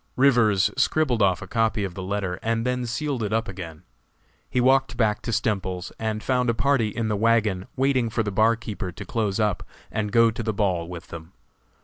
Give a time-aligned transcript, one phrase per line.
[0.15, 3.83] Rivers scribbled off a copy of the letter and then sealed it up again.
[4.49, 8.31] He walked back to Stemples's and found a party in the wagon waiting for the
[8.31, 9.61] barkeeper to close up
[9.91, 11.33] and go to the ball with them.